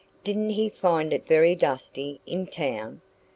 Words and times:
Didn't 0.23 0.49
he 0.49 0.67
find 0.67 1.13
it 1.13 1.27
very 1.27 1.53
dusty 1.53 2.21
in 2.25 2.47
town? 2.47 3.01